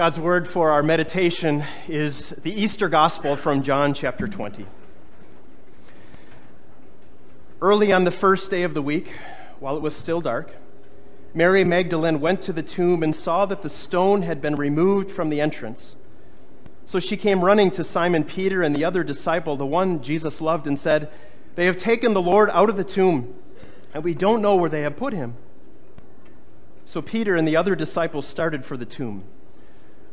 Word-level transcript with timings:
God's 0.00 0.18
word 0.18 0.48
for 0.48 0.70
our 0.70 0.82
meditation 0.82 1.62
is 1.86 2.30
the 2.30 2.50
Easter 2.50 2.88
Gospel 2.88 3.36
from 3.36 3.62
John 3.62 3.92
chapter 3.92 4.26
20. 4.26 4.64
Early 7.60 7.92
on 7.92 8.04
the 8.04 8.10
first 8.10 8.50
day 8.50 8.62
of 8.62 8.72
the 8.72 8.80
week, 8.80 9.12
while 9.58 9.76
it 9.76 9.82
was 9.82 9.94
still 9.94 10.22
dark, 10.22 10.52
Mary 11.34 11.64
Magdalene 11.64 12.18
went 12.18 12.40
to 12.44 12.52
the 12.54 12.62
tomb 12.62 13.02
and 13.02 13.14
saw 13.14 13.44
that 13.44 13.60
the 13.60 13.68
stone 13.68 14.22
had 14.22 14.40
been 14.40 14.54
removed 14.56 15.10
from 15.10 15.28
the 15.28 15.38
entrance. 15.38 15.96
So 16.86 16.98
she 16.98 17.18
came 17.18 17.44
running 17.44 17.70
to 17.72 17.84
Simon 17.84 18.24
Peter 18.24 18.62
and 18.62 18.74
the 18.74 18.86
other 18.86 19.04
disciple, 19.04 19.58
the 19.58 19.66
one 19.66 20.02
Jesus 20.02 20.40
loved, 20.40 20.66
and 20.66 20.78
said, 20.78 21.10
They 21.56 21.66
have 21.66 21.76
taken 21.76 22.14
the 22.14 22.22
Lord 22.22 22.48
out 22.54 22.70
of 22.70 22.78
the 22.78 22.84
tomb, 22.84 23.34
and 23.92 24.02
we 24.02 24.14
don't 24.14 24.40
know 24.40 24.56
where 24.56 24.70
they 24.70 24.80
have 24.80 24.96
put 24.96 25.12
him. 25.12 25.34
So 26.86 27.02
Peter 27.02 27.36
and 27.36 27.46
the 27.46 27.56
other 27.56 27.74
disciple 27.74 28.22
started 28.22 28.64
for 28.64 28.78
the 28.78 28.86
tomb. 28.86 29.24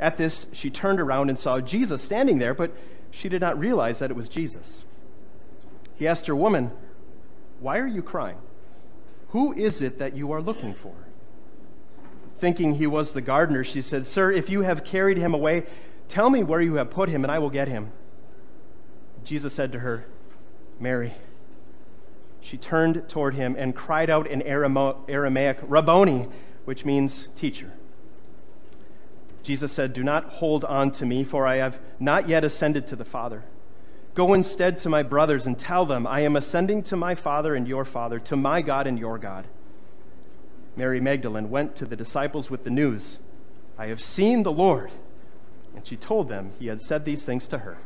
At 0.00 0.16
this, 0.16 0.46
she 0.52 0.70
turned 0.70 0.98
around 0.98 1.28
and 1.28 1.38
saw 1.38 1.60
Jesus 1.60 2.00
standing 2.02 2.38
there, 2.38 2.54
but 2.54 2.74
she 3.10 3.28
did 3.28 3.42
not 3.42 3.58
realize 3.58 3.98
that 3.98 4.10
it 4.10 4.16
was 4.16 4.30
Jesus. 4.30 4.84
He 5.94 6.08
asked 6.08 6.26
her, 6.26 6.34
Woman, 6.34 6.72
why 7.60 7.78
are 7.78 7.86
you 7.86 8.02
crying? 8.02 8.38
Who 9.28 9.52
is 9.52 9.82
it 9.82 9.98
that 9.98 10.16
you 10.16 10.32
are 10.32 10.40
looking 10.40 10.74
for? 10.74 10.94
Thinking 12.38 12.76
he 12.76 12.86
was 12.86 13.12
the 13.12 13.20
gardener, 13.20 13.62
she 13.62 13.82
said, 13.82 14.06
Sir, 14.06 14.32
if 14.32 14.48
you 14.48 14.62
have 14.62 14.82
carried 14.82 15.18
him 15.18 15.34
away, 15.34 15.66
tell 16.08 16.30
me 16.30 16.42
where 16.42 16.62
you 16.62 16.76
have 16.76 16.90
put 16.90 17.10
him, 17.10 17.22
and 17.22 17.30
I 17.30 17.38
will 17.38 17.50
get 17.50 17.68
him. 17.68 17.92
Jesus 19.22 19.52
said 19.52 19.70
to 19.72 19.80
her, 19.80 20.06
Mary. 20.80 21.12
She 22.40 22.56
turned 22.56 23.06
toward 23.06 23.34
him 23.34 23.54
and 23.58 23.76
cried 23.76 24.08
out 24.08 24.26
in 24.26 24.40
Aramaic, 24.40 25.58
Rabboni, 25.62 26.28
which 26.64 26.86
means 26.86 27.28
teacher. 27.36 27.74
Jesus 29.42 29.72
said, 29.72 29.92
Do 29.92 30.02
not 30.02 30.24
hold 30.24 30.64
on 30.64 30.90
to 30.92 31.06
me, 31.06 31.24
for 31.24 31.46
I 31.46 31.56
have 31.56 31.78
not 31.98 32.28
yet 32.28 32.44
ascended 32.44 32.86
to 32.88 32.96
the 32.96 33.04
Father. 33.04 33.44
Go 34.14 34.34
instead 34.34 34.78
to 34.80 34.88
my 34.88 35.02
brothers 35.02 35.46
and 35.46 35.58
tell 35.58 35.86
them, 35.86 36.06
I 36.06 36.20
am 36.20 36.36
ascending 36.36 36.82
to 36.84 36.96
my 36.96 37.14
Father 37.14 37.54
and 37.54 37.66
your 37.66 37.84
Father, 37.84 38.18
to 38.20 38.36
my 38.36 38.60
God 38.60 38.86
and 38.86 38.98
your 38.98 39.18
God. 39.18 39.46
Mary 40.76 41.00
Magdalene 41.00 41.50
went 41.50 41.76
to 41.76 41.86
the 41.86 41.96
disciples 41.96 42.50
with 42.50 42.64
the 42.64 42.70
news, 42.70 43.18
I 43.78 43.86
have 43.86 44.02
seen 44.02 44.42
the 44.42 44.52
Lord. 44.52 44.90
And 45.74 45.86
she 45.86 45.96
told 45.96 46.28
them 46.28 46.52
he 46.58 46.66
had 46.66 46.80
said 46.80 47.04
these 47.04 47.24
things 47.24 47.48
to 47.48 47.58
her. 47.58 47.78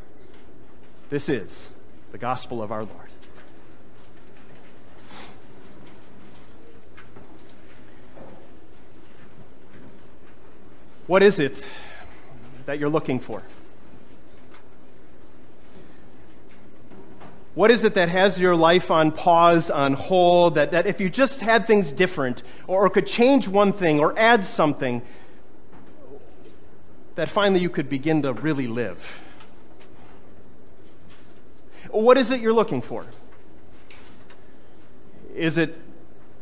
This 1.10 1.28
is 1.28 1.68
the 2.12 2.18
gospel 2.18 2.62
of 2.62 2.72
our 2.72 2.84
Lord. 2.84 3.10
What 11.06 11.22
is 11.22 11.38
it 11.38 11.66
that 12.66 12.78
you're 12.78 12.88
looking 12.88 13.20
for? 13.20 13.42
What 17.54 17.70
is 17.70 17.84
it 17.84 17.94
that 17.94 18.08
has 18.08 18.40
your 18.40 18.56
life 18.56 18.90
on 18.90 19.12
pause, 19.12 19.70
on 19.70 19.92
hold, 19.92 20.56
that, 20.56 20.72
that 20.72 20.86
if 20.86 21.00
you 21.00 21.08
just 21.08 21.40
had 21.40 21.66
things 21.66 21.92
different, 21.92 22.42
or, 22.66 22.86
or 22.86 22.90
could 22.90 23.06
change 23.06 23.46
one 23.46 23.72
thing, 23.72 24.00
or 24.00 24.18
add 24.18 24.44
something, 24.44 25.02
that 27.14 27.28
finally 27.28 27.60
you 27.60 27.70
could 27.70 27.88
begin 27.88 28.22
to 28.22 28.32
really 28.32 28.66
live? 28.66 28.98
What 31.90 32.18
is 32.18 32.32
it 32.32 32.40
you're 32.40 32.52
looking 32.52 32.80
for? 32.80 33.06
Is 35.36 35.58
it 35.58 35.78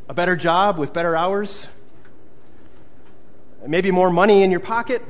a 0.08 0.14
better 0.14 0.36
job 0.36 0.78
with 0.78 0.94
better 0.94 1.14
hours? 1.14 1.66
Maybe 3.66 3.92
more 3.92 4.10
money 4.10 4.42
in 4.42 4.50
your 4.50 4.60
pocket, 4.60 5.02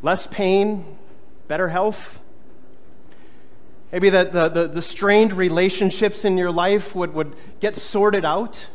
less 0.00 0.28
pain, 0.28 0.96
better 1.48 1.68
health. 1.68 2.20
Maybe 3.90 4.10
that 4.10 4.32
the, 4.32 4.48
the, 4.48 4.68
the, 4.68 4.82
strained 4.82 5.32
relationships 5.32 6.24
in 6.24 6.36
your 6.36 6.52
life 6.52 6.94
would, 6.94 7.14
would 7.14 7.34
get 7.58 7.74
sorted 7.74 8.24
out. 8.24 8.68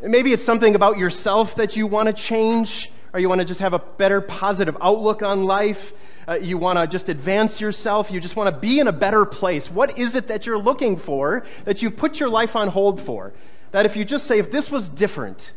Maybe 0.00 0.32
it's 0.32 0.44
something 0.44 0.74
about 0.74 0.96
yourself 0.96 1.56
that 1.56 1.76
you 1.76 1.86
want 1.86 2.06
to 2.06 2.14
change, 2.14 2.90
or 3.12 3.20
you 3.20 3.28
want 3.28 3.40
to 3.40 3.44
just 3.44 3.60
have 3.60 3.74
a 3.74 3.80
better 3.80 4.22
positive 4.22 4.78
outlook 4.80 5.22
on 5.22 5.44
life. 5.44 5.92
Uh, 6.26 6.38
you 6.40 6.56
want 6.56 6.78
to 6.78 6.86
just 6.86 7.10
advance 7.10 7.60
yourself. 7.60 8.10
You 8.10 8.18
just 8.18 8.36
want 8.36 8.54
to 8.54 8.58
be 8.58 8.78
in 8.78 8.88
a 8.88 8.92
better 8.92 9.26
place. 9.26 9.70
What 9.70 9.98
is 9.98 10.14
it 10.14 10.28
that 10.28 10.46
you're 10.46 10.58
looking 10.58 10.96
for 10.96 11.44
that 11.64 11.82
you 11.82 11.90
put 11.90 12.18
your 12.18 12.30
life 12.30 12.56
on 12.56 12.68
hold 12.68 12.98
for? 12.98 13.34
That 13.72 13.86
if 13.86 13.96
you 13.96 14.04
just 14.04 14.26
say, 14.26 14.38
if 14.38 14.50
this 14.50 14.70
was 14.70 14.88
different, 14.88 15.52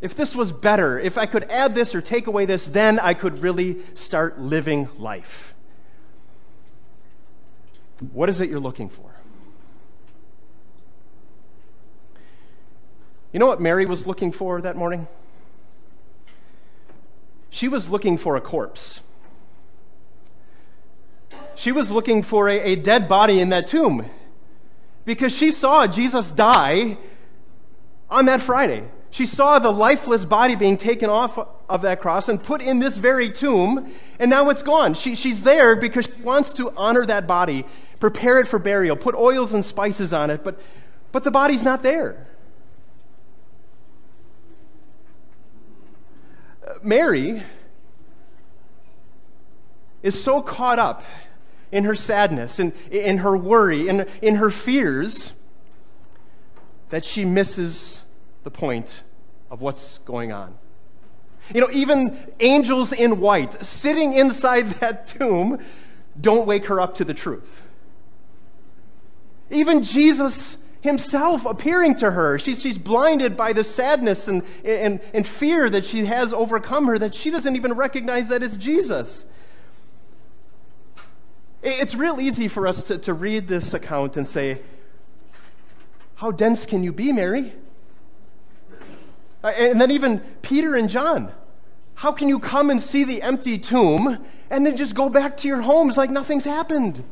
if 0.00 0.14
this 0.14 0.34
was 0.34 0.52
better, 0.52 0.98
if 0.98 1.18
I 1.18 1.26
could 1.26 1.44
add 1.44 1.74
this 1.74 1.94
or 1.94 2.00
take 2.00 2.26
away 2.26 2.46
this, 2.46 2.66
then 2.66 2.98
I 2.98 3.14
could 3.14 3.40
really 3.40 3.78
start 3.94 4.40
living 4.40 4.88
life. 4.98 5.54
What 8.12 8.28
is 8.28 8.40
it 8.40 8.48
you're 8.48 8.60
looking 8.60 8.88
for? 8.88 9.10
You 13.32 13.40
know 13.40 13.46
what 13.46 13.60
Mary 13.60 13.84
was 13.86 14.06
looking 14.06 14.32
for 14.32 14.60
that 14.62 14.76
morning? 14.76 15.06
She 17.50 17.68
was 17.68 17.88
looking 17.88 18.16
for 18.16 18.36
a 18.36 18.40
corpse. 18.40 19.00
She 21.54 21.72
was 21.72 21.90
looking 21.90 22.22
for 22.22 22.48
a, 22.48 22.60
a 22.60 22.76
dead 22.76 23.08
body 23.08 23.40
in 23.40 23.48
that 23.48 23.66
tomb 23.66 24.08
because 25.04 25.32
she 25.32 25.50
saw 25.50 25.86
Jesus 25.86 26.30
die 26.30 26.96
on 28.10 28.26
that 28.26 28.42
Friday. 28.42 28.84
She 29.10 29.26
saw 29.26 29.58
the 29.58 29.70
lifeless 29.70 30.24
body 30.24 30.54
being 30.54 30.76
taken 30.76 31.08
off 31.08 31.38
of 31.68 31.82
that 31.82 32.00
cross 32.00 32.28
and 32.28 32.42
put 32.42 32.60
in 32.60 32.78
this 32.78 32.96
very 32.96 33.30
tomb, 33.30 33.92
and 34.18 34.30
now 34.30 34.50
it's 34.50 34.62
gone. 34.62 34.94
She, 34.94 35.14
she's 35.14 35.42
there 35.42 35.76
because 35.76 36.06
she 36.06 36.22
wants 36.22 36.52
to 36.54 36.72
honor 36.76 37.06
that 37.06 37.26
body, 37.26 37.64
prepare 38.00 38.38
it 38.38 38.48
for 38.48 38.58
burial, 38.58 38.96
put 38.96 39.14
oils 39.14 39.54
and 39.54 39.64
spices 39.64 40.12
on 40.12 40.30
it, 40.30 40.44
but, 40.44 40.60
but 41.10 41.24
the 41.24 41.30
body's 41.30 41.62
not 41.62 41.82
there. 41.82 42.26
Mary 46.82 47.42
is 50.02 50.22
so 50.22 50.42
caught 50.42 50.78
up 50.78 51.02
in 51.72 51.84
her 51.84 51.94
sadness, 51.94 52.60
in, 52.60 52.72
in 52.90 53.18
her 53.18 53.36
worry, 53.36 53.88
in, 53.88 54.06
in 54.22 54.36
her 54.36 54.50
fears 54.50 55.32
that 56.90 57.04
she 57.04 57.24
misses 57.24 58.02
the 58.44 58.50
point 58.50 59.02
of 59.50 59.60
what's 59.60 59.98
going 59.98 60.32
on. 60.32 60.56
You 61.54 61.62
know, 61.62 61.70
even 61.72 62.32
angels 62.40 62.92
in 62.92 63.20
white 63.20 63.64
sitting 63.64 64.12
inside 64.12 64.70
that 64.80 65.06
tomb 65.06 65.58
don't 66.20 66.46
wake 66.46 66.66
her 66.66 66.80
up 66.80 66.96
to 66.96 67.04
the 67.04 67.14
truth. 67.14 67.62
Even 69.50 69.82
Jesus 69.82 70.58
himself 70.80 71.44
appearing 71.46 71.94
to 71.96 72.10
her, 72.10 72.38
she's, 72.38 72.60
she's 72.60 72.78
blinded 72.78 73.36
by 73.36 73.52
the 73.52 73.64
sadness 73.64 74.28
and, 74.28 74.42
and, 74.64 75.00
and 75.12 75.26
fear 75.26 75.68
that 75.70 75.84
she 75.84 76.04
has 76.04 76.32
overcome 76.32 76.86
her 76.86 76.98
that 76.98 77.14
she 77.14 77.30
doesn't 77.30 77.56
even 77.56 77.72
recognize 77.72 78.28
that 78.28 78.42
it's 78.42 78.56
Jesus. 78.56 79.24
It's 81.62 81.94
real 81.94 82.20
easy 82.20 82.46
for 82.46 82.66
us 82.66 82.82
to, 82.84 82.98
to 82.98 83.12
read 83.12 83.48
this 83.48 83.74
account 83.74 84.16
and 84.16 84.28
say, 84.28 84.60
how 86.18 86.32
dense 86.32 86.66
can 86.66 86.82
you 86.82 86.92
be, 86.92 87.12
Mary? 87.12 87.52
Uh, 89.44 89.46
and 89.46 89.80
then 89.80 89.92
even 89.92 90.18
Peter 90.42 90.74
and 90.74 90.88
John. 90.88 91.30
How 91.94 92.10
can 92.10 92.26
you 92.26 92.40
come 92.40 92.70
and 92.70 92.82
see 92.82 93.04
the 93.04 93.22
empty 93.22 93.56
tomb 93.56 94.26
and 94.50 94.66
then 94.66 94.76
just 94.76 94.96
go 94.96 95.08
back 95.08 95.36
to 95.38 95.48
your 95.48 95.60
homes 95.60 95.96
like 95.96 96.10
nothing's 96.10 96.44
happened? 96.44 97.04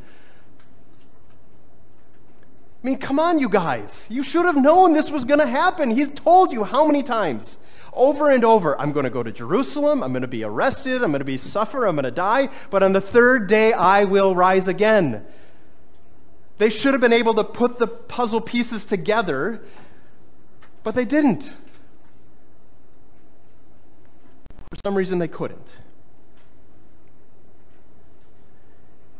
I 2.82 2.86
mean, 2.86 2.98
come 2.98 3.20
on, 3.20 3.38
you 3.38 3.48
guys. 3.48 4.08
You 4.10 4.24
should 4.24 4.44
have 4.44 4.56
known 4.56 4.92
this 4.92 5.08
was 5.08 5.24
going 5.24 5.38
to 5.38 5.46
happen. 5.46 5.90
He's 5.90 6.08
told 6.08 6.52
you 6.52 6.64
how 6.64 6.84
many 6.84 7.04
times? 7.04 7.58
Over 7.92 8.32
and 8.32 8.44
over, 8.44 8.78
I'm 8.80 8.90
going 8.90 9.04
to 9.04 9.10
go 9.10 9.22
to 9.22 9.30
Jerusalem. 9.30 10.02
I'm 10.02 10.10
going 10.10 10.22
to 10.22 10.28
be 10.28 10.42
arrested. 10.42 11.04
I'm 11.04 11.12
going 11.12 11.20
to 11.20 11.24
be 11.24 11.38
suffer. 11.38 11.86
I'm 11.86 11.94
going 11.94 12.06
to 12.06 12.10
die. 12.10 12.48
But 12.70 12.82
on 12.82 12.90
the 12.90 13.00
third 13.00 13.46
day, 13.46 13.72
I 13.72 14.02
will 14.02 14.34
rise 14.34 14.66
again. 14.66 15.24
They 16.58 16.70
should 16.70 16.94
have 16.94 17.00
been 17.00 17.12
able 17.12 17.34
to 17.34 17.44
put 17.44 17.78
the 17.78 17.86
puzzle 17.86 18.40
pieces 18.40 18.84
together, 18.84 19.62
but 20.82 20.94
they 20.94 21.04
didn't. 21.04 21.52
For 24.70 24.76
some 24.84 24.94
reason, 24.94 25.18
they 25.18 25.28
couldn't. 25.28 25.72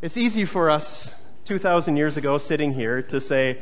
It's 0.00 0.16
easy 0.16 0.44
for 0.44 0.70
us 0.70 1.14
2,000 1.44 1.96
years 1.96 2.16
ago 2.16 2.38
sitting 2.38 2.72
here 2.72 3.02
to 3.02 3.20
say, 3.20 3.58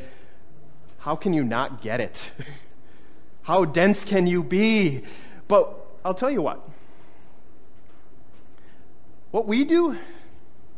How 0.98 1.16
can 1.16 1.32
you 1.32 1.44
not 1.44 1.82
get 1.82 2.00
it? 2.00 2.32
How 3.42 3.64
dense 3.64 4.04
can 4.04 4.26
you 4.26 4.42
be? 4.42 5.02
But 5.48 5.74
I'll 6.04 6.14
tell 6.14 6.30
you 6.30 6.42
what. 6.42 6.66
What 9.30 9.46
we 9.46 9.64
do, 9.64 9.96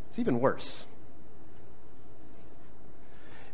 it's 0.09 0.19
even 0.19 0.41
worse. 0.41 0.85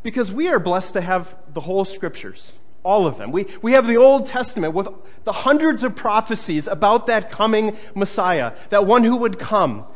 Because 0.03 0.33
we 0.33 0.49
are 0.49 0.59
blessed 0.59 0.95
to 0.95 1.01
have 1.01 1.35
the 1.53 1.61
whole 1.61 1.85
scriptures, 1.85 2.53
all 2.83 3.07
of 3.07 3.19
them. 3.19 3.31
We, 3.31 3.47
we 3.63 3.73
have 3.73 3.87
the 3.87 3.97
Old 3.97 4.27
Testament 4.27 4.75
with 4.75 4.89
the 5.25 5.33
hundreds 5.33 5.85
of 5.85 5.95
prophecies 5.95 6.67
about 6.67 7.07
that 7.07 7.31
coming 7.31 7.77
Messiah, 7.95 8.53
that 8.71 8.87
one 8.87 9.05
who 9.05 9.17
would 9.17 9.39
come 9.39 9.87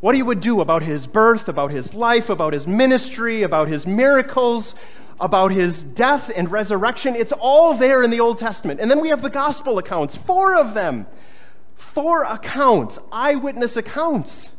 what 0.00 0.14
he 0.14 0.22
would 0.22 0.40
do 0.40 0.60
about 0.60 0.82
his 0.82 1.06
birth, 1.06 1.48
about 1.48 1.70
his 1.70 1.94
life, 1.94 2.28
about 2.28 2.52
his 2.52 2.66
ministry, 2.66 3.42
about 3.42 3.68
his 3.68 3.86
miracles, 3.86 4.74
about 5.18 5.50
his 5.52 5.82
death 5.82 6.30
and 6.34 6.50
resurrection. 6.50 7.16
It's 7.16 7.32
all 7.32 7.74
there 7.74 8.02
in 8.02 8.10
the 8.10 8.20
Old 8.20 8.38
Testament. 8.38 8.80
And 8.80 8.90
then 8.90 9.00
we 9.00 9.08
have 9.08 9.22
the 9.22 9.30
gospel 9.30 9.78
accounts, 9.78 10.16
four 10.16 10.54
of 10.54 10.74
them. 10.74 11.06
Four 11.76 12.24
accounts, 12.24 12.98
eyewitness 13.10 13.76
accounts 13.76 14.50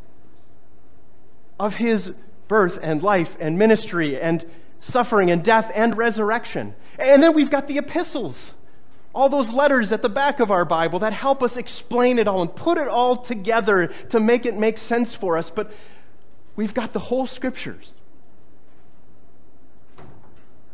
of 1.60 1.76
his 1.76 2.12
birth 2.48 2.80
and 2.82 3.02
life 3.02 3.36
and 3.40 3.58
ministry 3.58 4.20
and 4.20 4.46
suffering 4.80 5.32
and 5.32 5.44
death 5.44 5.72
and 5.74 5.98
resurrection. 5.98 6.76
And 7.00 7.22
then 7.22 7.34
we've 7.34 7.52
got 7.52 7.68
the 7.68 7.78
epistles 7.78 8.54
all 9.18 9.30
those 9.30 9.50
letters 9.50 9.92
at 9.92 10.04
the 10.04 10.10
back 10.10 10.40
of 10.40 10.52
our 10.52 10.64
Bible 10.64 11.00
that 11.00 11.12
help 11.12 11.42
us 11.42 11.58
explain 11.58 12.20
it 12.20 12.28
all 12.28 12.44
and 12.44 12.56
put 12.56 12.78
it 12.78 12.88
all 12.88 13.16
together 13.16 13.88
to 14.10 14.20
make 14.20 14.46
it 14.46 14.56
make 14.56 14.78
sense 14.78 15.16
for 15.16 15.40
us. 15.40 15.50
But 15.50 15.72
we've 16.56 16.76
got 16.76 16.94
the 16.94 17.00
whole 17.00 17.26
scriptures. 17.26 17.94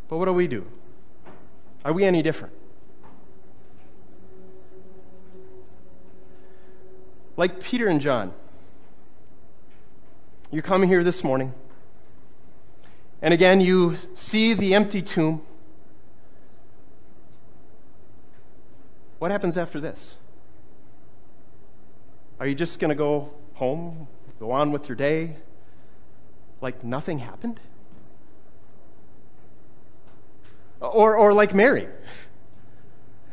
But 0.09 0.17
what 0.17 0.25
do 0.25 0.33
we 0.33 0.45
do? 0.47 0.67
Are 1.85 1.93
we 1.93 2.03
any 2.03 2.21
different? 2.21 2.53
Like 7.37 7.61
Peter 7.61 7.87
and 7.87 8.01
John, 8.01 8.33
you 10.51 10.61
come 10.61 10.83
here 10.83 11.05
this 11.05 11.23
morning, 11.23 11.53
and 13.23 13.33
again 13.33 13.61
you 13.61 13.97
see 14.13 14.53
the 14.53 14.75
empty 14.75 15.01
tomb. 15.01 15.41
What 19.17 19.31
happens 19.31 19.57
after 19.57 19.79
this? 19.79 20.17
Are 22.39 22.45
you 22.45 22.53
just 22.53 22.79
going 22.79 22.89
to 22.89 22.95
go 22.95 23.31
home, 23.53 24.09
go 24.39 24.51
on 24.51 24.73
with 24.73 24.89
your 24.89 24.97
day, 24.97 25.37
like 26.59 26.83
nothing 26.83 27.19
happened? 27.19 27.61
Or, 30.81 31.15
or 31.15 31.31
like 31.31 31.55
Mary. 31.55 31.87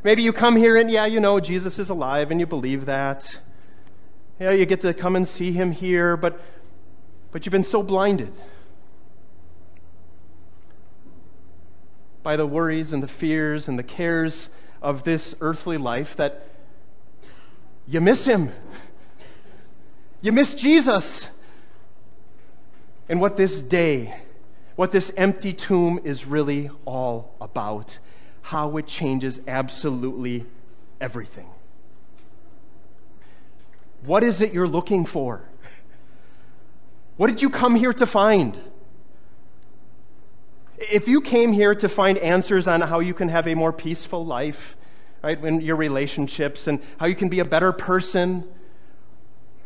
Maybe 0.04 0.22
you 0.22 0.32
come 0.32 0.54
here 0.54 0.76
and, 0.76 0.88
yeah, 0.88 1.06
you 1.06 1.19
know, 1.19 1.40
Jesus 1.40 1.81
is 1.81 1.90
alive 1.90 2.31
and 2.31 2.38
you 2.38 2.46
believe 2.46 2.87
that. 2.87 3.40
Yeah, 4.38 4.52
you 4.52 4.64
get 4.66 4.82
to 4.82 4.94
come 4.94 5.16
and 5.16 5.26
see 5.26 5.50
him 5.50 5.72
here, 5.72 6.16
but, 6.16 6.40
but 7.32 7.44
you've 7.44 7.50
been 7.50 7.64
so 7.64 7.82
blinded 7.82 8.32
by 12.22 12.37
the 12.37 12.46
worries 12.46 12.93
and 12.93 13.02
the 13.02 13.08
fears 13.08 13.69
and 13.69 13.78
the 13.78 13.82
cares 13.82 14.50
of 14.82 15.05
this 15.05 15.34
earthly 15.40 15.76
life 15.76 16.17
that 16.17 16.46
you 17.87 18.00
miss 18.00 18.25
him. 18.26 18.52
You 20.20 20.32
miss 20.32 20.55
Jesus. 20.55 21.28
And 23.08 23.20
what 23.20 23.37
this 23.37 23.61
day, 23.61 24.14
what 24.76 24.93
this 24.93 25.12
empty 25.17 25.52
tomb 25.52 26.00
is 26.05 26.26
really 26.26 26.70
all 26.84 27.34
about, 27.40 27.99
how 28.43 28.76
it 28.76 28.87
changes 28.87 29.40
absolutely 29.49 30.46
everything. 31.00 31.49
What 34.05 34.23
is 34.23 34.40
it 34.40 34.52
you're 34.52 34.69
looking 34.69 35.05
for? 35.05 35.43
What 37.16 37.26
did 37.26 37.43
you 37.43 37.50
come 37.50 37.75
here 37.75 37.93
to 37.93 38.06
find? 38.06 38.58
If 40.81 41.09
you 41.09 41.21
came 41.21 41.53
here 41.53 41.75
to 41.75 41.88
find 41.91 42.17
answers 42.19 42.67
on 42.67 42.81
how 42.81 43.00
you 43.00 43.12
can 43.12 43.29
have 43.29 43.47
a 43.47 43.55
more 43.55 43.73
peaceful 43.73 44.25
life, 44.25 44.77
right, 45.23 45.38
in 45.44 45.61
your 45.61 45.77
relationships, 45.77 46.67
and 46.67 46.81
how 46.99 47.05
you 47.05 47.15
can 47.15 47.29
be 47.29 47.41
a 47.41 47.44
better 47.44 47.71
person, 47.71 48.49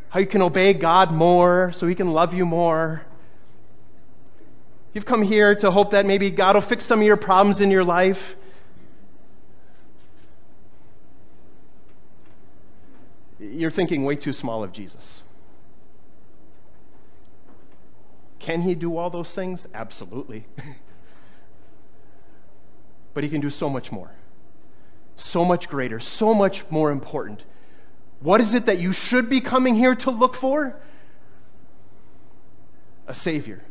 how 0.09 0.19
you 0.19 0.27
can 0.27 0.43
obey 0.43 0.75
God 0.75 1.13
more 1.13 1.71
so 1.73 1.87
He 1.87 1.95
can 1.95 2.13
love 2.13 2.35
you 2.35 2.45
more, 2.45 3.07
you've 4.93 5.07
come 5.07 5.23
here 5.23 5.55
to 5.55 5.71
hope 5.71 5.93
that 5.93 6.05
maybe 6.05 6.31
God 6.31 6.57
will 6.57 6.63
fix 6.63 6.85
some 6.85 6.99
of 6.99 7.07
your 7.07 7.17
problems 7.17 7.61
in 7.61 7.71
your 7.71 7.85
life. 7.85 8.35
You're 13.39 13.71
thinking 13.71 14.05
way 14.05 14.17
too 14.17 14.33
small 14.33 14.65
of 14.65 14.73
Jesus. 14.73 15.23
Can 18.41 18.63
he 18.63 18.75
do 18.75 18.97
all 18.97 19.11
those 19.11 19.33
things? 19.35 19.67
Absolutely. 19.73 20.47
but 23.15 23.25
he 23.25 23.31
can 23.31 23.41
do 23.41 23.51
so 23.51 23.71
much 23.71 23.91
more, 23.91 24.11
so 25.17 25.45
much 25.45 25.69
greater, 25.69 26.01
so 26.01 26.35
much 26.35 26.65
more 26.69 26.91
important. 26.91 27.45
What 28.21 28.41
is 28.41 28.55
it 28.55 28.67
that 28.67 28.79
you 28.79 28.93
should 28.93 29.29
be 29.31 29.41
coming 29.41 29.77
here 29.77 29.95
to 29.95 30.11
look 30.11 30.35
for? 30.35 30.77
A 33.07 33.15
Savior, 33.15 33.63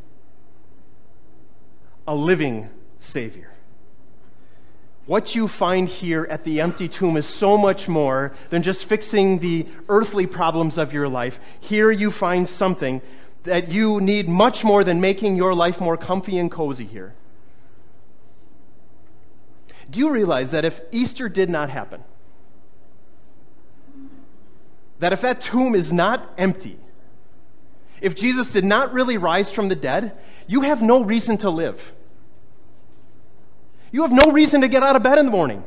a 2.08 2.16
living 2.16 2.70
Savior. 3.00 3.50
What 5.06 5.36
you 5.36 5.50
find 5.50 5.90
here 5.90 6.26
at 6.30 6.46
the 6.46 6.62
empty 6.62 6.88
tomb 6.88 7.18
is 7.18 7.26
so 7.26 7.58
much 7.58 7.90
more 7.90 8.34
than 8.52 8.64
just 8.64 8.86
fixing 8.86 9.40
the 9.40 9.68
earthly 9.90 10.26
problems 10.28 10.78
of 10.78 10.94
your 10.94 11.10
life. 11.10 11.42
Here 11.60 11.92
you 11.92 12.10
find 12.10 12.48
something 12.48 13.02
that 13.44 13.70
you 13.70 14.00
need 14.00 14.30
much 14.30 14.64
more 14.64 14.86
than 14.86 15.02
making 15.02 15.36
your 15.36 15.54
life 15.54 15.82
more 15.82 15.98
comfy 15.98 16.38
and 16.38 16.50
cozy 16.50 16.86
here. 16.86 17.14
Do 19.94 20.00
you 20.00 20.10
realize 20.10 20.52
that 20.52 20.66
if 20.66 20.82
Easter 20.92 21.30
did 21.30 21.52
not 21.52 21.70
happen, 21.70 22.04
that 24.98 25.14
if 25.14 25.22
that 25.22 25.40
tomb 25.40 25.76
is 25.76 25.94
not 25.94 26.34
empty, 26.36 26.80
if 28.02 28.16
Jesus 28.16 28.52
did 28.52 28.66
not 28.66 28.92
really 28.92 29.18
rise 29.18 29.52
from 29.52 29.70
the 29.70 29.76
dead, 29.76 30.18
you 30.48 30.62
have 30.62 30.82
no 30.82 31.04
reason 31.04 31.38
to 31.38 31.52
live. 31.52 31.94
You 33.92 34.02
have 34.02 34.12
no 34.12 34.32
reason 34.32 34.62
to 34.62 34.68
get 34.68 34.82
out 34.82 34.96
of 34.96 35.04
bed 35.04 35.20
in 35.20 35.26
the 35.26 35.32
morning. 35.32 35.64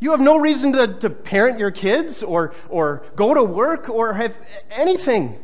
You 0.00 0.12
have 0.12 0.20
no 0.20 0.38
reason 0.38 0.72
to, 0.72 0.94
to 1.00 1.10
parent 1.10 1.58
your 1.58 1.70
kids 1.70 2.22
or, 2.22 2.54
or 2.70 3.04
go 3.16 3.34
to 3.34 3.44
work 3.44 3.90
or 3.90 4.14
have 4.14 4.34
anything. 4.70 5.38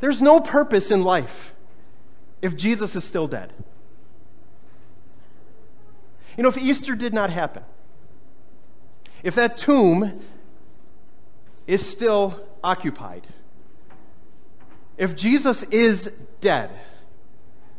There's 0.00 0.20
no 0.20 0.40
purpose 0.40 0.90
in 0.90 1.04
life 1.04 1.54
if 2.42 2.56
Jesus 2.56 2.96
is 2.96 3.04
still 3.04 3.28
dead. 3.28 3.52
You 6.36 6.42
know, 6.42 6.48
if 6.48 6.58
Easter 6.58 6.94
did 6.94 7.14
not 7.14 7.30
happen, 7.30 7.62
if 9.22 9.34
that 9.36 9.56
tomb 9.56 10.20
is 11.66 11.86
still 11.86 12.46
occupied, 12.62 13.26
if 14.96 15.16
Jesus 15.16 15.62
is 15.64 16.12
dead, 16.40 16.70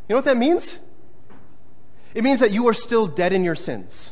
you 0.08 0.14
know 0.14 0.18
what 0.18 0.26
that 0.26 0.38
means? 0.38 0.80
It 2.14 2.24
means 2.24 2.40
that 2.40 2.52
you 2.52 2.68
are 2.68 2.74
still 2.74 3.08
dead 3.08 3.34
in 3.34 3.44
your 3.44 3.56
sins. 3.56 4.12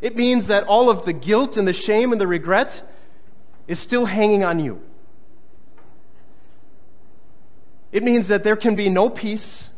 It 0.00 0.16
means 0.16 0.48
that 0.48 0.64
all 0.64 0.90
of 0.90 1.04
the 1.04 1.12
guilt 1.12 1.56
and 1.56 1.66
the 1.66 1.72
shame 1.72 2.12
and 2.12 2.20
the 2.20 2.26
regret 2.26 2.82
is 3.66 3.78
still 3.78 4.06
hanging 4.06 4.44
on 4.44 4.60
you. 4.60 4.82
It 7.90 8.02
means 8.02 8.28
that 8.28 8.44
there 8.44 8.56
can 8.56 8.74
be 8.74 8.88
no 8.88 9.08
peace, 9.08 9.68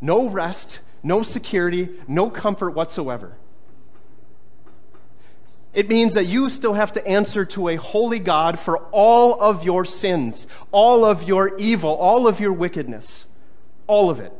no 0.00 0.28
rest, 0.28 0.80
no 1.06 1.22
security, 1.22 1.88
no 2.08 2.28
comfort 2.28 2.72
whatsoever. 2.72 3.36
It 5.72 5.88
means 5.88 6.14
that 6.14 6.26
you 6.26 6.50
still 6.50 6.72
have 6.72 6.92
to 6.92 7.06
answer 7.06 7.44
to 7.44 7.68
a 7.68 7.76
holy 7.76 8.18
God 8.18 8.58
for 8.58 8.78
all 8.90 9.40
of 9.40 9.62
your 9.62 9.84
sins, 9.84 10.48
all 10.72 11.04
of 11.04 11.22
your 11.22 11.56
evil, 11.58 11.94
all 11.94 12.26
of 12.26 12.40
your 12.40 12.52
wickedness, 12.52 13.26
all 13.86 14.10
of 14.10 14.18
it. 14.18 14.32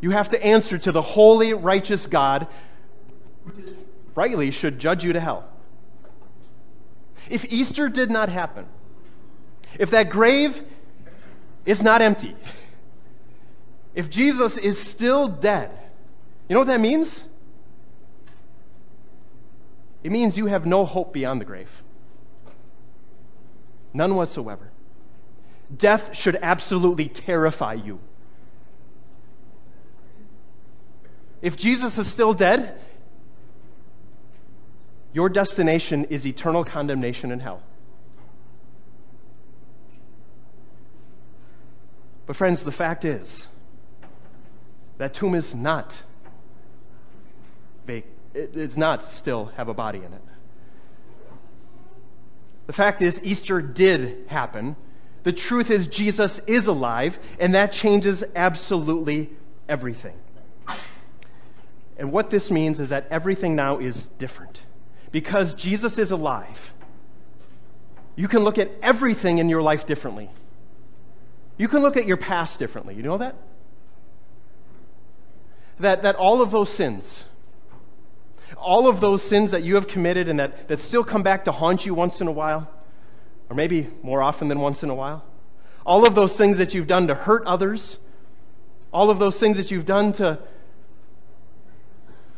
You 0.00 0.10
have 0.10 0.30
to 0.30 0.44
answer 0.44 0.76
to 0.76 0.90
the 0.90 1.02
holy, 1.02 1.54
righteous 1.54 2.08
God, 2.08 2.48
who 3.44 3.52
rightly 4.16 4.50
should 4.50 4.80
judge 4.80 5.04
you 5.04 5.12
to 5.12 5.20
hell. 5.20 5.48
If 7.30 7.44
Easter 7.44 7.88
did 7.88 8.10
not 8.10 8.28
happen, 8.28 8.66
if 9.78 9.90
that 9.90 10.10
grave 10.10 10.62
is 11.64 11.80
not 11.80 12.02
empty, 12.02 12.34
if 13.94 14.10
Jesus 14.10 14.56
is 14.56 14.78
still 14.78 15.28
dead, 15.28 15.70
you 16.48 16.54
know 16.54 16.60
what 16.60 16.66
that 16.68 16.80
means? 16.80 17.24
It 20.02 20.12
means 20.12 20.36
you 20.36 20.46
have 20.46 20.66
no 20.66 20.84
hope 20.84 21.12
beyond 21.12 21.40
the 21.40 21.44
grave. 21.44 21.82
None 23.94 24.16
whatsoever. 24.16 24.70
Death 25.74 26.14
should 26.14 26.36
absolutely 26.42 27.08
terrify 27.08 27.74
you. 27.74 28.00
If 31.40 31.56
Jesus 31.56 31.98
is 31.98 32.06
still 32.06 32.34
dead, 32.34 32.78
your 35.12 35.28
destination 35.28 36.04
is 36.06 36.26
eternal 36.26 36.64
condemnation 36.64 37.30
in 37.30 37.40
hell. 37.40 37.62
But, 42.26 42.36
friends, 42.36 42.64
the 42.64 42.72
fact 42.72 43.04
is, 43.04 43.46
that 44.98 45.14
tomb 45.14 45.34
is 45.34 45.54
not 45.54 46.02
it 48.34 48.52
does 48.52 48.76
not 48.76 49.04
still 49.12 49.46
have 49.56 49.68
a 49.68 49.74
body 49.74 49.98
in 49.98 50.12
it. 50.12 50.22
The 52.66 52.72
fact 52.72 53.00
is, 53.00 53.20
Easter 53.22 53.62
did 53.62 54.26
happen. 54.26 54.76
The 55.22 55.32
truth 55.32 55.70
is, 55.70 55.86
Jesus 55.86 56.40
is 56.46 56.66
alive, 56.66 57.18
and 57.38 57.54
that 57.54 57.72
changes 57.72 58.24
absolutely 58.34 59.30
everything. 59.68 60.16
And 61.96 62.10
what 62.10 62.30
this 62.30 62.50
means 62.50 62.80
is 62.80 62.88
that 62.88 63.06
everything 63.10 63.54
now 63.54 63.78
is 63.78 64.06
different. 64.18 64.62
Because 65.12 65.54
Jesus 65.54 65.96
is 65.98 66.10
alive, 66.10 66.74
you 68.16 68.26
can 68.26 68.42
look 68.42 68.58
at 68.58 68.70
everything 68.82 69.38
in 69.38 69.48
your 69.48 69.62
life 69.62 69.86
differently. 69.86 70.30
You 71.56 71.68
can 71.68 71.82
look 71.82 71.96
at 71.96 72.06
your 72.06 72.16
past 72.16 72.58
differently. 72.58 72.96
You 72.96 73.04
know 73.04 73.18
that? 73.18 73.36
That, 75.80 76.02
that 76.02 76.16
all 76.16 76.40
of 76.40 76.50
those 76.50 76.70
sins, 76.70 77.24
all 78.56 78.86
of 78.86 79.00
those 79.00 79.22
sins 79.22 79.50
that 79.50 79.62
you 79.62 79.74
have 79.74 79.88
committed 79.88 80.28
and 80.28 80.38
that, 80.38 80.68
that 80.68 80.78
still 80.78 81.04
come 81.04 81.22
back 81.22 81.44
to 81.44 81.52
haunt 81.52 81.84
you 81.84 81.94
once 81.94 82.20
in 82.20 82.28
a 82.28 82.32
while, 82.32 82.70
or 83.50 83.56
maybe 83.56 83.90
more 84.02 84.22
often 84.22 84.48
than 84.48 84.60
once 84.60 84.82
in 84.82 84.90
a 84.90 84.94
while, 84.94 85.24
all 85.84 86.06
of 86.06 86.14
those 86.14 86.36
things 86.36 86.58
that 86.58 86.74
you've 86.74 86.86
done 86.86 87.08
to 87.08 87.14
hurt 87.14 87.44
others, 87.44 87.98
all 88.92 89.10
of 89.10 89.18
those 89.18 89.38
things 89.38 89.56
that 89.56 89.70
you've 89.70 89.84
done 89.84 90.12
to 90.12 90.38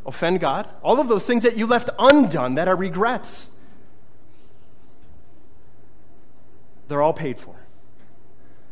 offend 0.07 0.41
God, 0.41 0.69
all 0.83 1.01
of 1.01 1.09
those 1.09 1.27
things 1.27 1.43
that 1.43 1.57
you 1.57 1.67
left 1.67 1.91
undone 1.99 2.55
that 2.55 2.69
are 2.69 2.77
regrets, 2.77 3.49
they're 6.89 7.03
all 7.03 7.13
paid 7.13 7.39
for. 7.39 7.55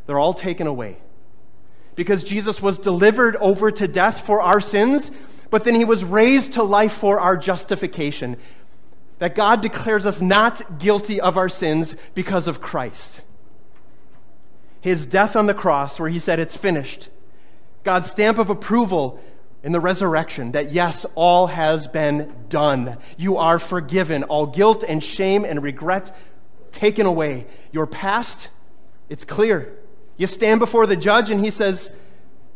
They're 0.06 0.18
all 0.18 0.34
taken 0.34 0.66
away. 0.66 0.98
Because 1.94 2.24
Jesus 2.24 2.60
was 2.60 2.78
delivered 2.78 3.36
over 3.36 3.70
to 3.70 3.86
death 3.86 4.26
for 4.26 4.40
our 4.40 4.60
sins 4.60 5.10
but 5.54 5.62
then 5.62 5.76
he 5.76 5.84
was 5.84 6.02
raised 6.02 6.54
to 6.54 6.64
life 6.64 6.94
for 6.94 7.20
our 7.20 7.36
justification. 7.36 8.36
That 9.20 9.36
God 9.36 9.62
declares 9.62 10.04
us 10.04 10.20
not 10.20 10.80
guilty 10.80 11.20
of 11.20 11.36
our 11.36 11.48
sins 11.48 11.94
because 12.12 12.48
of 12.48 12.60
Christ. 12.60 13.22
His 14.80 15.06
death 15.06 15.36
on 15.36 15.46
the 15.46 15.54
cross, 15.54 16.00
where 16.00 16.10
he 16.10 16.18
said, 16.18 16.40
It's 16.40 16.56
finished. 16.56 17.08
God's 17.84 18.10
stamp 18.10 18.38
of 18.38 18.50
approval 18.50 19.22
in 19.62 19.70
the 19.70 19.78
resurrection 19.78 20.50
that 20.52 20.72
yes, 20.72 21.06
all 21.14 21.46
has 21.46 21.86
been 21.86 22.34
done. 22.48 22.98
You 23.16 23.36
are 23.36 23.60
forgiven. 23.60 24.24
All 24.24 24.46
guilt 24.46 24.82
and 24.82 25.04
shame 25.04 25.44
and 25.44 25.62
regret 25.62 26.12
taken 26.72 27.06
away. 27.06 27.46
Your 27.70 27.86
past, 27.86 28.48
it's 29.08 29.24
clear. 29.24 29.72
You 30.16 30.26
stand 30.26 30.60
before 30.60 30.86
the 30.86 30.96
judge 30.96 31.30
and 31.30 31.44
he 31.44 31.50
says, 31.50 31.90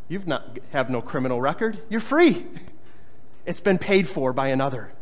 You 0.08 0.18
have 0.18 0.28
not 0.28 0.58
have 0.70 0.90
no 0.90 1.02
criminal 1.02 1.40
record. 1.40 1.78
You're 1.88 2.00
free. 2.00 2.46
It's 3.44 3.60
been 3.60 3.78
paid 3.78 4.08
for 4.08 4.32
by 4.32 4.48
another, 4.48 4.92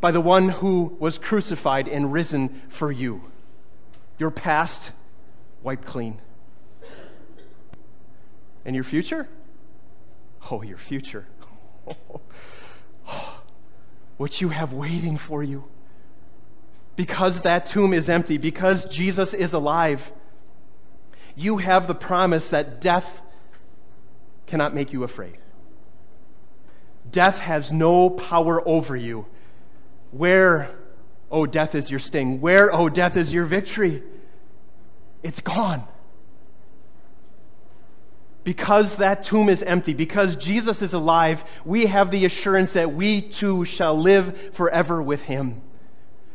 by 0.00 0.12
the 0.12 0.20
one 0.20 0.48
who 0.48 0.96
was 0.98 1.18
crucified 1.18 1.88
and 1.88 2.12
risen 2.12 2.62
for 2.68 2.92
you. 2.92 3.24
Your 4.18 4.30
past 4.30 4.92
wiped 5.62 5.84
clean. 5.84 6.20
And 8.64 8.74
your 8.74 8.84
future? 8.84 9.28
Oh, 10.50 10.62
your 10.62 10.78
future. 10.78 11.26
what 14.16 14.40
you 14.40 14.50
have 14.50 14.72
waiting 14.72 15.18
for 15.18 15.42
you. 15.42 15.64
Because 16.96 17.42
that 17.42 17.66
tomb 17.66 17.92
is 17.92 18.08
empty, 18.08 18.38
because 18.38 18.84
Jesus 18.84 19.34
is 19.34 19.52
alive, 19.52 20.12
you 21.36 21.58
have 21.58 21.86
the 21.86 21.94
promise 21.94 22.50
that 22.50 22.80
death 22.80 23.20
cannot 24.46 24.74
make 24.74 24.92
you 24.92 25.02
afraid. 25.04 25.38
Death 27.10 27.38
has 27.38 27.72
no 27.72 28.10
power 28.10 28.66
over 28.66 28.96
you. 28.96 29.26
Where, 30.10 30.70
oh, 31.30 31.46
death 31.46 31.74
is 31.74 31.90
your 31.90 31.98
sting? 31.98 32.40
Where, 32.40 32.72
oh, 32.72 32.88
death 32.88 33.16
is 33.16 33.32
your 33.32 33.44
victory? 33.44 34.02
It's 35.22 35.40
gone. 35.40 35.84
Because 38.44 38.96
that 38.96 39.24
tomb 39.24 39.48
is 39.48 39.62
empty, 39.62 39.94
because 39.94 40.36
Jesus 40.36 40.82
is 40.82 40.92
alive, 40.92 41.44
we 41.64 41.86
have 41.86 42.10
the 42.10 42.26
assurance 42.26 42.74
that 42.74 42.92
we 42.92 43.22
too 43.22 43.64
shall 43.64 43.98
live 43.98 44.54
forever 44.54 45.02
with 45.02 45.22
him. 45.22 45.62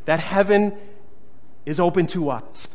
That 0.06 0.20
heaven 0.20 0.75
is 1.65 1.79
open 1.79 2.08
to 2.08 2.32
us 2.32 2.68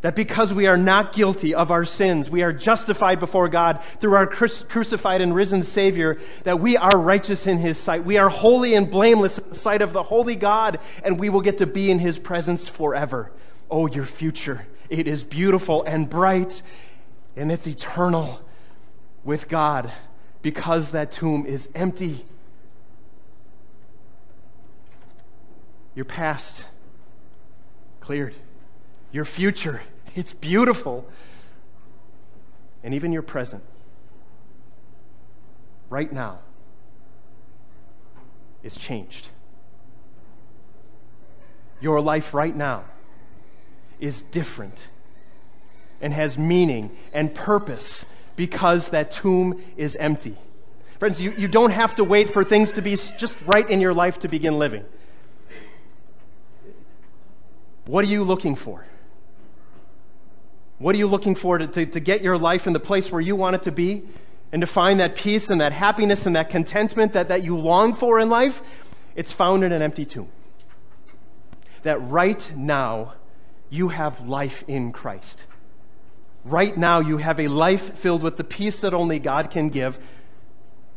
that 0.00 0.16
because 0.16 0.54
we 0.54 0.66
are 0.66 0.78
not 0.78 1.12
guilty 1.12 1.54
of 1.54 1.70
our 1.70 1.84
sins, 1.84 2.30
we 2.30 2.42
are 2.42 2.52
justified 2.52 3.20
before 3.20 3.48
God 3.48 3.80
through 4.00 4.14
our 4.14 4.26
crucified 4.26 5.20
and 5.20 5.34
risen 5.34 5.62
Savior, 5.62 6.18
that 6.44 6.58
we 6.58 6.76
are 6.76 6.96
righteous 6.96 7.46
in 7.46 7.58
His 7.58 7.76
sight. 7.76 8.04
We 8.04 8.16
are 8.16 8.30
holy 8.30 8.74
and 8.74 8.90
blameless 8.90 9.38
in 9.38 9.50
the 9.50 9.54
sight 9.54 9.82
of 9.82 9.92
the 9.92 10.02
holy 10.02 10.36
God, 10.36 10.78
and 11.04 11.20
we 11.20 11.28
will 11.28 11.42
get 11.42 11.58
to 11.58 11.66
be 11.66 11.90
in 11.90 11.98
His 11.98 12.18
presence 12.18 12.66
forever. 12.66 13.30
Oh, 13.70 13.86
your 13.86 14.06
future. 14.06 14.66
It 14.88 15.06
is 15.06 15.22
beautiful 15.22 15.82
and 15.82 16.08
bright, 16.08 16.62
and 17.36 17.52
it's 17.52 17.66
eternal 17.66 18.40
with 19.22 19.48
God 19.48 19.92
because 20.40 20.92
that 20.92 21.12
tomb 21.12 21.44
is 21.44 21.68
empty. 21.74 22.24
Your 25.94 26.06
past 26.06 26.64
cleared. 28.00 28.34
Your 29.12 29.24
future, 29.24 29.82
it's 30.14 30.32
beautiful. 30.32 31.08
And 32.82 32.94
even 32.94 33.12
your 33.12 33.22
present, 33.22 33.62
right 35.88 36.10
now, 36.12 36.38
is 38.62 38.76
changed. 38.76 39.28
Your 41.80 42.00
life 42.00 42.34
right 42.34 42.54
now 42.54 42.84
is 43.98 44.22
different 44.22 44.90
and 46.00 46.12
has 46.12 46.38
meaning 46.38 46.96
and 47.12 47.34
purpose 47.34 48.04
because 48.36 48.90
that 48.90 49.12
tomb 49.12 49.62
is 49.76 49.96
empty. 49.96 50.36
Friends, 50.98 51.20
you, 51.20 51.32
you 51.32 51.48
don't 51.48 51.70
have 51.70 51.94
to 51.96 52.04
wait 52.04 52.30
for 52.30 52.44
things 52.44 52.72
to 52.72 52.82
be 52.82 52.96
just 53.18 53.36
right 53.54 53.68
in 53.68 53.80
your 53.80 53.94
life 53.94 54.18
to 54.20 54.28
begin 54.28 54.58
living. 54.58 54.84
What 57.86 58.04
are 58.04 58.08
you 58.08 58.22
looking 58.22 58.54
for? 58.54 58.84
What 60.80 60.94
are 60.94 60.98
you 60.98 61.08
looking 61.08 61.34
for 61.34 61.58
to, 61.58 61.66
to, 61.66 61.84
to 61.84 62.00
get 62.00 62.22
your 62.22 62.38
life 62.38 62.66
in 62.66 62.72
the 62.72 62.80
place 62.80 63.12
where 63.12 63.20
you 63.20 63.36
want 63.36 63.54
it 63.54 63.62
to 63.64 63.70
be? 63.70 64.02
And 64.50 64.62
to 64.62 64.66
find 64.66 64.98
that 64.98 65.14
peace 65.14 65.50
and 65.50 65.60
that 65.60 65.72
happiness 65.72 66.24
and 66.24 66.34
that 66.36 66.48
contentment 66.48 67.12
that, 67.12 67.28
that 67.28 67.44
you 67.44 67.56
long 67.56 67.94
for 67.94 68.18
in 68.18 68.30
life? 68.30 68.62
It's 69.14 69.30
found 69.30 69.62
in 69.62 69.72
an 69.72 69.82
empty 69.82 70.06
tomb. 70.06 70.30
That 71.82 71.98
right 71.98 72.50
now, 72.56 73.12
you 73.68 73.88
have 73.88 74.26
life 74.26 74.64
in 74.66 74.90
Christ. 74.90 75.44
Right 76.46 76.74
now, 76.74 77.00
you 77.00 77.18
have 77.18 77.38
a 77.38 77.48
life 77.48 77.98
filled 77.98 78.22
with 78.22 78.38
the 78.38 78.44
peace 78.44 78.80
that 78.80 78.94
only 78.94 79.18
God 79.18 79.50
can 79.50 79.68
give, 79.68 79.98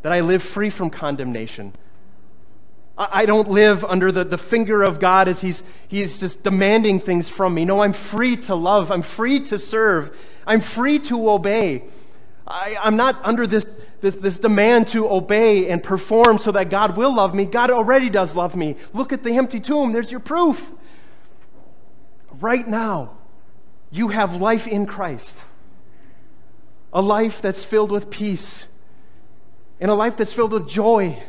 that 0.01 0.13
I 0.13 0.21
live 0.21 0.41
free 0.41 0.69
from 0.69 0.89
condemnation, 0.89 1.73
I 2.95 3.25
don't 3.25 3.49
live 3.49 3.83
under 3.83 4.11
the, 4.11 4.23
the 4.23 4.37
finger 4.37 4.83
of 4.83 4.99
God 4.99 5.27
as 5.27 5.41
he's, 5.41 5.63
he's 5.87 6.19
just 6.19 6.43
demanding 6.43 6.99
things 6.99 7.27
from 7.27 7.55
me. 7.55 7.65
No, 7.65 7.81
I'm 7.81 7.93
free 7.93 8.35
to 8.37 8.53
love. 8.53 8.91
I'm 8.91 9.01
free 9.01 9.39
to 9.45 9.57
serve. 9.57 10.15
I'm 10.45 10.61
free 10.61 10.99
to 10.99 11.29
obey. 11.29 11.85
I, 12.45 12.77
am 12.83 12.95
not 12.95 13.19
under 13.23 13.47
this, 13.47 13.65
this, 14.01 14.15
this 14.15 14.37
demand 14.37 14.89
to 14.89 15.09
obey 15.09 15.69
and 15.69 15.81
perform 15.81 16.37
so 16.37 16.51
that 16.51 16.69
God 16.69 16.95
will 16.95 17.15
love 17.15 17.33
me. 17.33 17.45
God 17.45 17.71
already 17.71 18.11
does 18.11 18.35
love 18.35 18.55
me. 18.55 18.75
Look 18.93 19.11
at 19.11 19.23
the 19.23 19.37
empty 19.37 19.59
tomb. 19.59 19.91
There's 19.91 20.11
your 20.11 20.19
proof. 20.19 20.63
Right 22.39 22.67
now, 22.67 23.17
you 23.89 24.09
have 24.09 24.35
life 24.35 24.67
in 24.67 24.85
Christ. 24.85 25.43
A 26.91 27.01
life 27.01 27.41
that's 27.41 27.63
filled 27.63 27.91
with 27.91 28.11
peace 28.11 28.65
and 29.79 29.89
a 29.89 29.95
life 29.95 30.15
that's 30.15 30.31
filled 30.31 30.51
with 30.51 30.67
joy. 30.67 31.21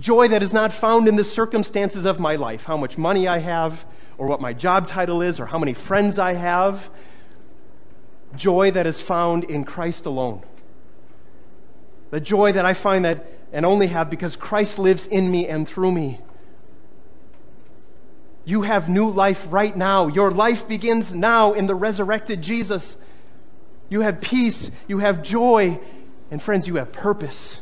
Joy 0.00 0.28
that 0.28 0.42
is 0.42 0.52
not 0.52 0.72
found 0.72 1.06
in 1.06 1.16
the 1.16 1.24
circumstances 1.24 2.04
of 2.06 2.18
my 2.18 2.36
life, 2.36 2.64
how 2.64 2.76
much 2.76 2.98
money 2.98 3.28
I 3.28 3.38
have, 3.38 3.84
or 4.18 4.26
what 4.26 4.40
my 4.40 4.52
job 4.52 4.86
title 4.86 5.22
is, 5.22 5.38
or 5.38 5.46
how 5.46 5.58
many 5.58 5.74
friends 5.74 6.18
I 6.18 6.34
have 6.34 6.90
joy 8.36 8.70
that 8.70 8.86
is 8.86 9.00
found 9.00 9.44
in 9.44 9.64
Christ 9.64 10.06
alone. 10.06 10.42
The 12.10 12.20
joy 12.20 12.52
that 12.52 12.64
I 12.64 12.74
find 12.74 13.04
that 13.04 13.26
and 13.52 13.66
only 13.66 13.88
have 13.88 14.10
because 14.10 14.36
Christ 14.36 14.78
lives 14.78 15.06
in 15.06 15.30
me 15.30 15.48
and 15.48 15.68
through 15.68 15.92
me. 15.92 16.20
You 18.44 18.62
have 18.62 18.88
new 18.88 19.10
life 19.10 19.46
right 19.50 19.76
now. 19.76 20.06
Your 20.06 20.30
life 20.30 20.66
begins 20.66 21.14
now 21.14 21.52
in 21.52 21.66
the 21.66 21.74
resurrected 21.74 22.42
Jesus. 22.42 22.96
You 23.88 24.00
have 24.00 24.20
peace, 24.20 24.70
you 24.86 24.98
have 24.98 25.22
joy, 25.22 25.80
and 26.30 26.40
friends, 26.40 26.66
you 26.66 26.76
have 26.76 26.92
purpose. 26.92 27.60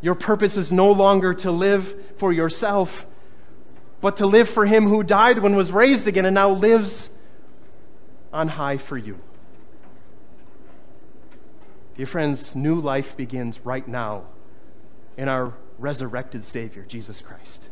Your 0.00 0.14
purpose 0.14 0.56
is 0.56 0.70
no 0.70 0.92
longer 0.92 1.34
to 1.34 1.50
live 1.50 1.94
for 2.16 2.32
yourself, 2.32 3.06
but 4.00 4.16
to 4.18 4.26
live 4.26 4.48
for 4.48 4.64
Him 4.64 4.86
who 4.86 5.02
died 5.02 5.38
when 5.40 5.56
was 5.56 5.72
raised 5.72 6.06
again 6.06 6.24
and 6.24 6.34
now 6.34 6.50
lives 6.50 7.10
on 8.32 8.48
high 8.48 8.76
for 8.76 8.96
you. 8.96 9.18
Dear 11.96 12.06
friends, 12.06 12.54
new 12.54 12.76
life 12.80 13.16
begins 13.16 13.64
right 13.64 13.86
now 13.86 14.26
in 15.16 15.28
our 15.28 15.54
resurrected 15.78 16.44
Savior, 16.44 16.84
Jesus 16.86 17.20
Christ. 17.20 17.68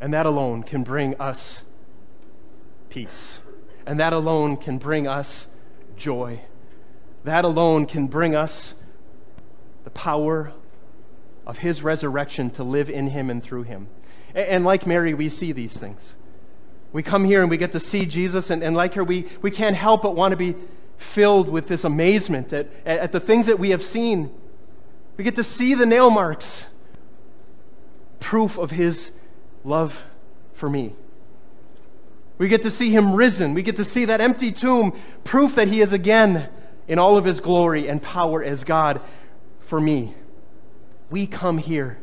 And 0.00 0.12
that 0.12 0.26
alone 0.26 0.64
can 0.64 0.82
bring 0.82 1.14
us 1.20 1.62
peace. 2.88 3.38
And 3.86 4.00
that 4.00 4.12
alone 4.12 4.56
can 4.56 4.78
bring 4.78 5.06
us 5.06 5.46
joy. 5.96 6.40
That 7.22 7.44
alone 7.44 7.86
can 7.86 8.08
bring 8.08 8.34
us 8.34 8.74
the 9.88 9.92
power 9.92 10.52
of 11.46 11.56
His 11.56 11.82
resurrection 11.82 12.50
to 12.50 12.62
live 12.62 12.90
in 12.90 13.06
Him 13.06 13.30
and 13.30 13.42
through 13.42 13.62
Him. 13.62 13.88
And 14.34 14.62
like 14.62 14.86
Mary, 14.86 15.14
we 15.14 15.30
see 15.30 15.52
these 15.52 15.72
things. 15.72 16.14
We 16.92 17.02
come 17.02 17.24
here 17.24 17.40
and 17.40 17.48
we 17.48 17.56
get 17.56 17.72
to 17.72 17.80
see 17.80 18.04
Jesus, 18.04 18.50
and, 18.50 18.62
and 18.62 18.76
like 18.76 18.92
her, 18.94 19.02
we, 19.02 19.26
we 19.40 19.50
can't 19.50 19.74
help 19.74 20.02
but 20.02 20.14
want 20.14 20.32
to 20.32 20.36
be 20.36 20.54
filled 20.98 21.48
with 21.48 21.68
this 21.68 21.84
amazement 21.84 22.52
at, 22.52 22.68
at 22.84 23.12
the 23.12 23.18
things 23.18 23.46
that 23.46 23.58
we 23.58 23.70
have 23.70 23.82
seen. 23.82 24.30
We 25.16 25.24
get 25.24 25.36
to 25.36 25.42
see 25.42 25.72
the 25.72 25.86
nail 25.86 26.10
marks, 26.10 26.66
proof 28.20 28.58
of 28.58 28.70
his 28.70 29.12
love 29.64 30.02
for 30.52 30.68
me. 30.68 30.92
We 32.36 32.48
get 32.48 32.60
to 32.60 32.70
see 32.70 32.90
him 32.90 33.14
risen. 33.14 33.54
We 33.54 33.62
get 33.62 33.76
to 33.76 33.86
see 33.86 34.04
that 34.04 34.20
empty 34.20 34.52
tomb, 34.52 35.00
proof 35.24 35.54
that 35.54 35.68
he 35.68 35.80
is 35.80 35.94
again 35.94 36.50
in 36.86 36.98
all 36.98 37.16
of 37.16 37.24
his 37.24 37.40
glory 37.40 37.88
and 37.88 38.02
power 38.02 38.44
as 38.44 38.64
God 38.64 39.00
for 39.68 39.78
me. 39.80 40.14
We 41.10 41.26
come 41.26 41.58
here 41.58 41.98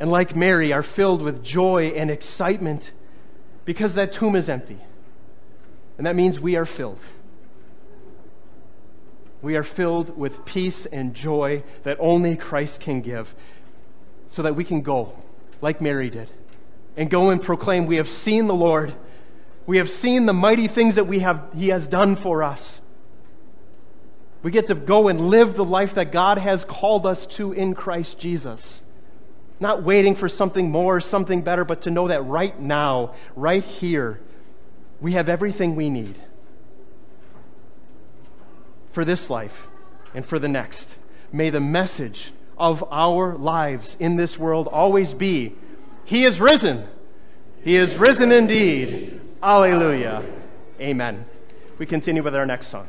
and, 0.00 0.10
like 0.10 0.34
Mary, 0.34 0.72
are 0.72 0.82
filled 0.82 1.20
with 1.20 1.44
joy 1.44 1.92
and 1.94 2.10
excitement 2.10 2.90
because 3.66 3.94
that 3.94 4.12
tomb 4.12 4.34
is 4.34 4.48
empty. 4.48 4.78
And 5.98 6.06
that 6.06 6.16
means 6.16 6.40
we 6.40 6.56
are 6.56 6.64
filled. 6.64 7.00
We 9.42 9.56
are 9.56 9.62
filled 9.62 10.16
with 10.16 10.46
peace 10.46 10.86
and 10.86 11.14
joy 11.14 11.64
that 11.82 11.98
only 12.00 12.34
Christ 12.36 12.80
can 12.80 13.02
give 13.02 13.34
so 14.28 14.40
that 14.42 14.56
we 14.56 14.64
can 14.64 14.80
go 14.80 15.12
like 15.60 15.82
Mary 15.82 16.08
did 16.08 16.30
and 16.96 17.10
go 17.10 17.28
and 17.28 17.42
proclaim, 17.42 17.84
We 17.84 17.96
have 17.96 18.08
seen 18.08 18.46
the 18.46 18.54
Lord. 18.54 18.94
We 19.66 19.76
have 19.76 19.90
seen 19.90 20.24
the 20.24 20.32
mighty 20.32 20.66
things 20.66 20.94
that 20.94 21.06
we 21.06 21.18
have, 21.18 21.42
He 21.54 21.68
has 21.68 21.86
done 21.86 22.16
for 22.16 22.42
us. 22.42 22.80
We 24.42 24.50
get 24.50 24.68
to 24.68 24.74
go 24.74 25.08
and 25.08 25.28
live 25.28 25.54
the 25.54 25.64
life 25.64 25.94
that 25.94 26.12
God 26.12 26.38
has 26.38 26.64
called 26.64 27.04
us 27.04 27.26
to 27.26 27.52
in 27.52 27.74
Christ 27.74 28.18
Jesus. 28.18 28.80
Not 29.58 29.82
waiting 29.82 30.14
for 30.14 30.28
something 30.28 30.70
more, 30.70 31.00
something 31.00 31.42
better, 31.42 31.64
but 31.64 31.82
to 31.82 31.90
know 31.90 32.08
that 32.08 32.24
right 32.24 32.58
now, 32.58 33.14
right 33.36 33.62
here, 33.62 34.20
we 35.00 35.12
have 35.12 35.28
everything 35.28 35.76
we 35.76 35.90
need 35.90 36.16
for 38.92 39.04
this 39.04 39.28
life 39.28 39.68
and 40.14 40.24
for 40.24 40.38
the 40.38 40.48
next. 40.48 40.96
May 41.32 41.50
the 41.50 41.60
message 41.60 42.32
of 42.56 42.84
our 42.90 43.36
lives 43.36 43.96
in 44.00 44.16
this 44.16 44.38
world 44.38 44.68
always 44.68 45.14
be 45.14 45.54
He 46.04 46.24
is 46.24 46.40
risen. 46.40 46.86
He 47.62 47.76
is 47.76 47.96
risen 47.96 48.32
indeed. 48.32 49.20
Alleluia. 49.42 50.24
Amen. 50.80 51.26
We 51.78 51.86
continue 51.86 52.22
with 52.22 52.34
our 52.34 52.46
next 52.46 52.68
song. 52.68 52.88